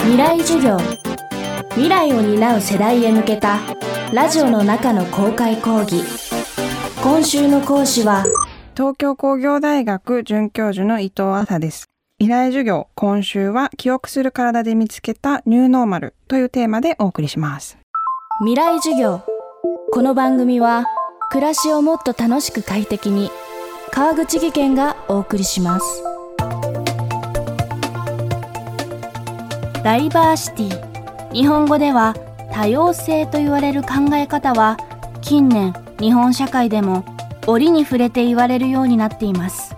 [0.00, 0.78] 未来授業。
[1.70, 3.58] 未来を担う世代へ向けた
[4.12, 6.02] ラジオの中の公開講義。
[7.02, 8.24] 今週の講師は
[8.74, 11.84] 東京工業大学准教授の伊藤麻です。
[12.18, 17.78] 未来授業今週は記憶する体で見つけたニューノーマルというテーマでお送りします。
[18.40, 19.22] 未来授業。
[19.92, 20.84] この番組は
[21.30, 23.30] 暮らしをもっと楽しく快適に
[23.90, 26.07] 川口義賢がお送りします
[29.88, 31.32] ダイバーシティ。
[31.32, 32.14] 日本語では
[32.52, 34.76] 多様性と言われる考え方は
[35.22, 37.06] 近年日本社会でも
[37.46, 39.74] 折に触れて言われるようになっています。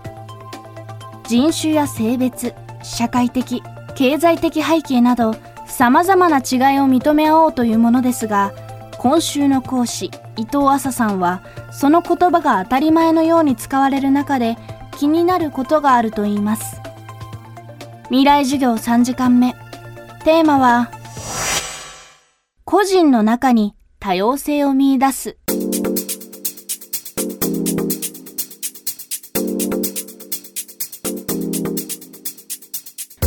[1.28, 3.62] 人種や性別社会的
[3.94, 5.36] 経済的背景など
[5.66, 8.52] さまざまな違いを認め合おうというものですが
[8.98, 14.58] 今週の講師伊藤麻さんはその言葉が当たり前のように使われる中で
[14.98, 16.80] 気になることがあるといいます。
[18.08, 19.54] 未来授業3時間目。
[20.24, 20.90] テーマは
[22.64, 25.38] 個人の中に多様性を見出す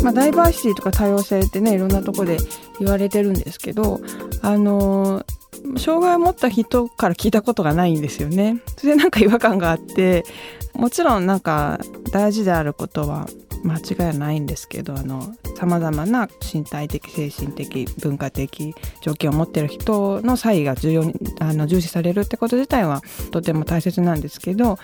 [0.04, 2.36] まあ、ダイバーシティとか多様性ってねいろんなとこで
[2.78, 4.00] 言われてるんですけど
[4.42, 5.24] あの
[5.78, 8.60] 障害を持った人から聞いたことがないんですよね。
[8.76, 10.24] それでなんか違和感があって
[10.74, 11.80] もちろんなんか
[12.12, 13.26] 大事であることは
[13.64, 14.94] 間違いはないんですけど
[15.56, 24.78] さまざまな身体的精神的文化的条件を持ってる人の差異が重要にあの重視されるってこと自体はとても大切なんですけど、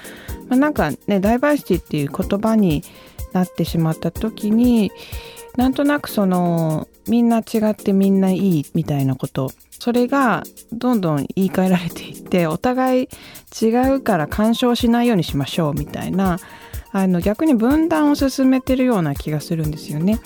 [0.49, 2.83] まあ、なんかねダイバーシティっていう言葉に
[3.33, 4.91] なってしまった時に
[5.57, 13.09] なんとなくそのみんな違ってみんないいみたいなことそれがどんどん言い換えられていってお互い
[13.61, 16.39] 違うから干渉しないようにしましょうみたいな
[16.93, 20.21] あの逆に分断を進めてるような気がするんですよね。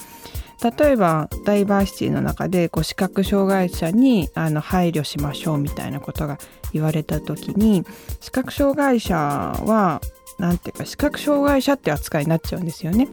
[0.78, 6.38] 例えばダイバーシティの中でこう視覚障害者にあの配慮しましょうみたいなことが
[6.72, 7.84] 言われた時に
[8.20, 10.00] 視覚障害者は
[10.38, 13.08] 何ていうか視覚障害者って扱いになっちゃうんですよね。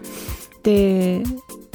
[0.63, 1.23] で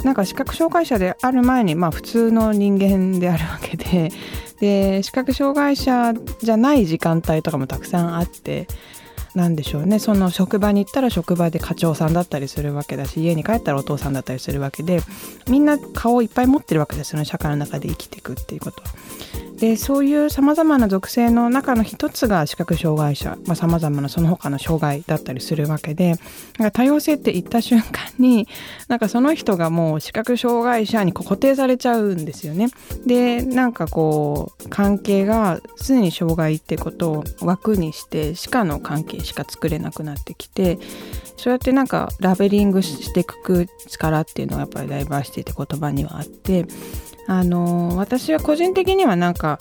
[0.04, 4.12] なんか視覚障害者である前にまあ普通の人間であるわけで
[4.60, 8.66] で視覚障害者じゃない時間帯とかもたくさんあって
[9.36, 9.98] なんでしょうね。
[9.98, 15.00] その職場に行ったら職場で課長さんだったりするわけだし家に帰ったらお父さんだったりするわけで
[15.48, 17.26] みんな顔をいっぱい持ってるわけですよね。
[17.26, 18.82] 社会の中で生きていくっていうこと。
[19.56, 26.16] でそういうさまざまな属性の中の一つが視覚障害者さまざ、まなその他の障害だったりするわけで
[26.58, 28.46] なんか多様性って言った瞬間に
[28.88, 32.68] なんかその人がもう視覚障害者に固定されちゃうんですよね。
[33.06, 40.78] でなんかこう関係が常に障害ってことを枠にしてしかの関係しか作れなくなってきて
[41.36, 46.66] そうやってなんかラベリングしていく力っていうのがやっぱりダイバーシティって言葉にはあって
[47.26, 49.58] あの私は個人的にはなんか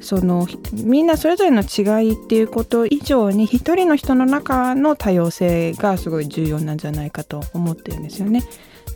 [0.00, 8.42] そのみんなそれぞれの違いっていうこと以上に一人の人の中の多様性がすごい重要なんじゃないかと思ってるんですよね。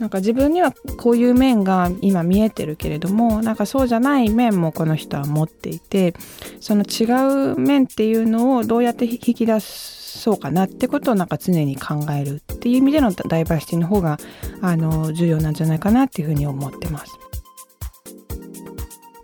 [0.01, 6.15] なんか自分にはこういう面が今見えてるけれどもなんかそうじゃない面もこの人は持っていて
[6.61, 14.19] その違う面っていうのをどうやって引き出そうかなってことをなんか常に考えるっていう意味でのダイバーシティの方が
[14.63, 17.24] あの重要なんじゃないかなっていうふうに思ってます。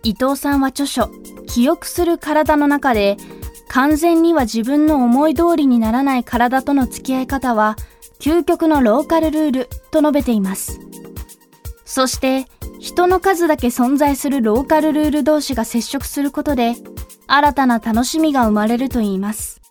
[0.03, 1.11] 伊藤さんは著書
[1.47, 3.17] 「記憶する体」の中で
[3.67, 7.75] 完全には自分の思い通りにならない体との付き合い方は
[8.19, 10.79] 究極のローカルルールと述べています。
[11.85, 12.47] そして
[12.79, 16.75] 人の数だけ存在するローカルルール同士が接触することで
[17.27, 19.61] 新たな楽しみが生まれるといいます。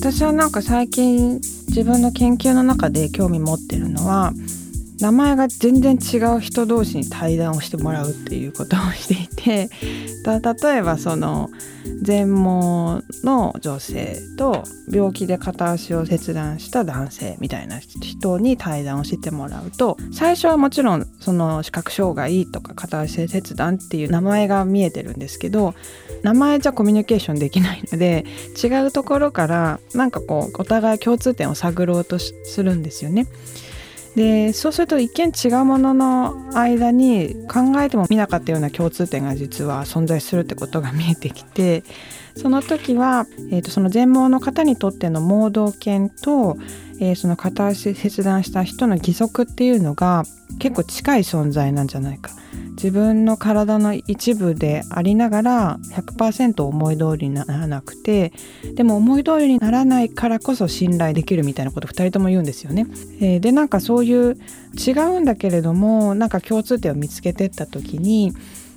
[0.00, 4.32] 私はなんか最近自分の研究の中で興味持ってるのは
[5.00, 9.70] 名前が全然違う人同士に対談をしてもらうっていうことをしていて
[10.62, 11.50] 例えばその
[12.02, 25.74] 全盲の女性と病気で片足を切断した男性みたいな人に対談をしてもらうと最初はもちろんその視覚障害とか片足切断っていう名前が見えてるんですけど
[26.22, 28.26] 名前じゃコミュニケーションできないので
[28.62, 33.26] 違うところからなんかこうお互い共通点を探ろうとするんですよね。
[34.16, 41.84] でそうすると一見違うものの間に考えても見なかったような共通点が実は存在するってことが見えてきて
[42.36, 46.56] その時は、えーと、その全盲の方にとっての盲導犬と、
[47.00, 50.24] えー、その片足切断した人の義足っていうのが
[50.58, 52.30] 結構近い存在なんじゃないか。
[52.82, 58.32] 自分の体の一部でありながら100%思い通りにならなくて
[58.74, 62.86] でも思い通りにならないからこそ信頼できるみたいなこと2人とも言うんですよね。
[63.20, 64.38] えー、でなんかそういう
[64.74, 68.32] 違うんだけれどもなんか共通点を見つけてった時に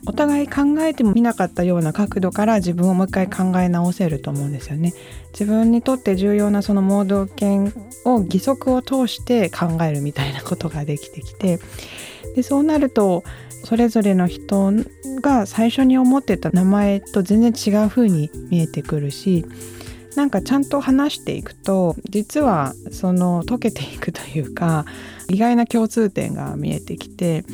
[0.06, 4.94] お互い考えてもみなかったような角度から自分をもう一回考え直せると思うんですよね。
[5.32, 7.74] 自分にとって重要なその盲導犬
[8.06, 11.60] を義足を通して考えるみたいなことができてきて
[12.36, 13.24] でそうなると
[13.64, 14.72] それぞれの人
[15.22, 19.46] が最初に思ってた名前と全然違う風に見えてくるし
[20.16, 24.86] なんかちゃんと話していくと実はその解けていくというか
[25.30, 27.46] 意外な共通点が見えてきて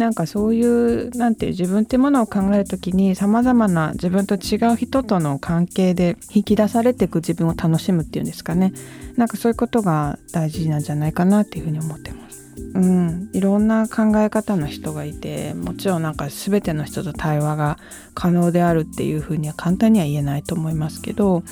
[0.00, 8.72] なんかそういうなんていう自分ってものを考える時にさまざまな自分と違う人との関係で引き出されていく自分を楽しむっていうんですかね
[9.16, 12.40] なんかそういうことが大事なんじゃないかなっていうふうに思ってます。
[12.74, 17.78] うん、いろんな考え方の人がいてもちろんなんか全ての人と対話が
[18.14, 21.42] 可能であるっていうふうには簡単には言えないと思いますけど、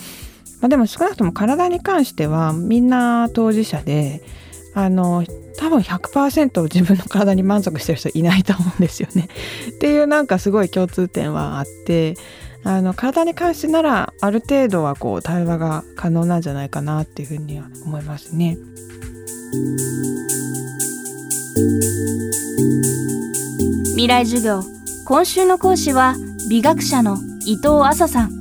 [0.60, 4.22] まあ、でも少なくとも体に関してはみんな当事者で
[4.78, 5.24] あの
[5.56, 9.28] 多分100%自分の体に満足してる人いないと思うんですよね。
[9.74, 12.14] っていうなんかすごい共通点はあって
[12.62, 18.56] あの体に関してならある程度はこう対話が可能なんじゃないかなっていうふうには思いますね。
[23.96, 24.62] 未来授業
[25.06, 26.14] 今週の講師は
[26.48, 28.40] 美学者の伊藤麻さん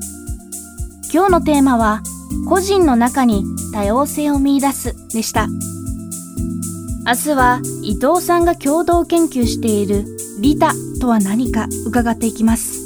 [1.11, 2.03] 今日のテーマは
[2.47, 3.43] 個人の中に
[3.73, 5.47] 多様性を見出すでした
[7.07, 10.03] 明日は伊藤さんが共同研究している
[10.41, 12.81] 利他とは何か伺っていきます。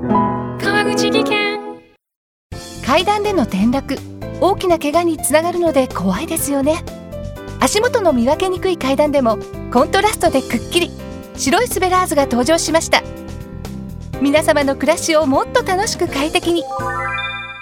[0.00, 1.60] 川口技研。
[2.84, 3.96] 階段での転落。
[4.40, 6.84] 大きな怪我につながるので怖いですよね。
[7.60, 9.38] 足元の見分けにくい階段でも
[9.72, 10.90] コントラストでくっきり。
[11.36, 13.04] 白いスベラーズが登場しました。
[14.20, 16.64] 皆様の暮らしをもっと楽しく快適に